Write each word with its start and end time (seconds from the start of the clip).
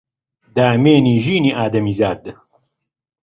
دامێنی 0.55 1.15
ژینی 1.25 1.55
ئادەمیزاد 1.57 2.23